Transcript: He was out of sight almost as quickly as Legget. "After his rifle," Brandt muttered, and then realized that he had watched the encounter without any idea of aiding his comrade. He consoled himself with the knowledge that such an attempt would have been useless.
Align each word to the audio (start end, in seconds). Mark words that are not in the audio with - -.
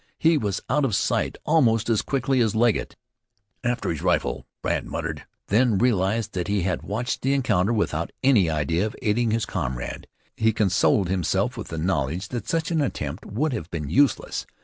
He 0.17 0.35
was 0.35 0.61
out 0.67 0.83
of 0.83 0.95
sight 0.95 1.37
almost 1.45 1.87
as 1.87 2.01
quickly 2.01 2.39
as 2.39 2.55
Legget. 2.55 2.95
"After 3.63 3.91
his 3.91 4.01
rifle," 4.01 4.47
Brandt 4.63 4.87
muttered, 4.87 5.19
and 5.19 5.27
then 5.73 5.77
realized 5.77 6.33
that 6.33 6.47
he 6.47 6.63
had 6.63 6.81
watched 6.81 7.21
the 7.21 7.35
encounter 7.35 7.71
without 7.71 8.11
any 8.23 8.49
idea 8.49 8.87
of 8.87 8.95
aiding 9.03 9.29
his 9.29 9.45
comrade. 9.45 10.07
He 10.35 10.53
consoled 10.53 11.07
himself 11.09 11.55
with 11.55 11.67
the 11.67 11.77
knowledge 11.77 12.29
that 12.29 12.49
such 12.49 12.71
an 12.71 12.81
attempt 12.81 13.27
would 13.27 13.53
have 13.53 13.69
been 13.69 13.91
useless. 13.91 14.47